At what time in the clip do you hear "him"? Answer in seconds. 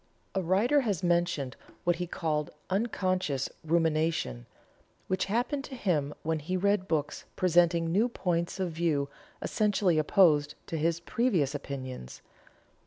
5.75-6.11